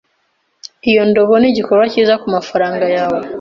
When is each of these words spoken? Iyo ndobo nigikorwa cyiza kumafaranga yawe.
Iyo 0.89 1.01
ndobo 1.09 1.33
nigikorwa 1.37 1.85
cyiza 1.93 2.13
kumafaranga 2.21 2.85
yawe. 2.95 3.21